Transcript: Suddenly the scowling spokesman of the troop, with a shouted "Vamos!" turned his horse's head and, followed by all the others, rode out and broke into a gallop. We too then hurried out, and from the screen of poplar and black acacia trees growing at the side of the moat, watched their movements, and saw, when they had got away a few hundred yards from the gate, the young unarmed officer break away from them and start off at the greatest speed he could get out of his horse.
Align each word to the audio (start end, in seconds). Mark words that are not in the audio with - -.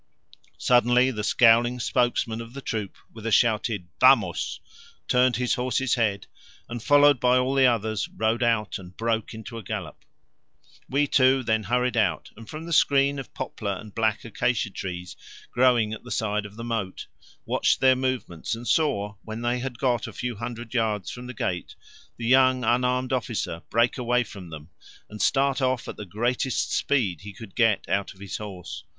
Suddenly 0.57 1.11
the 1.11 1.23
scowling 1.23 1.79
spokesman 1.79 2.41
of 2.41 2.55
the 2.55 2.59
troop, 2.61 2.97
with 3.13 3.23
a 3.27 3.31
shouted 3.31 3.87
"Vamos!" 3.99 4.59
turned 5.07 5.35
his 5.35 5.53
horse's 5.53 5.93
head 5.93 6.25
and, 6.67 6.81
followed 6.81 7.19
by 7.19 7.37
all 7.37 7.53
the 7.53 7.67
others, 7.67 8.09
rode 8.09 8.41
out 8.41 8.79
and 8.79 8.97
broke 8.97 9.35
into 9.35 9.59
a 9.59 9.63
gallop. 9.63 10.03
We 10.89 11.05
too 11.05 11.43
then 11.43 11.65
hurried 11.65 11.95
out, 11.95 12.31
and 12.35 12.49
from 12.49 12.65
the 12.65 12.73
screen 12.73 13.19
of 13.19 13.31
poplar 13.35 13.73
and 13.75 13.93
black 13.93 14.25
acacia 14.25 14.71
trees 14.71 15.15
growing 15.51 15.93
at 15.93 16.03
the 16.03 16.09
side 16.09 16.47
of 16.47 16.55
the 16.55 16.63
moat, 16.63 17.05
watched 17.45 17.79
their 17.79 17.95
movements, 17.95 18.55
and 18.55 18.67
saw, 18.67 19.17
when 19.23 19.43
they 19.43 19.59
had 19.59 19.77
got 19.77 20.07
away 20.07 20.13
a 20.15 20.17
few 20.17 20.35
hundred 20.35 20.73
yards 20.73 21.11
from 21.11 21.27
the 21.27 21.35
gate, 21.35 21.75
the 22.17 22.25
young 22.25 22.63
unarmed 22.63 23.13
officer 23.13 23.61
break 23.69 23.99
away 23.99 24.23
from 24.23 24.49
them 24.49 24.71
and 25.11 25.21
start 25.21 25.61
off 25.61 25.87
at 25.87 25.95
the 25.95 26.05
greatest 26.07 26.71
speed 26.73 27.21
he 27.21 27.33
could 27.33 27.53
get 27.53 27.87
out 27.87 28.15
of 28.15 28.19
his 28.19 28.37
horse. 28.37 28.83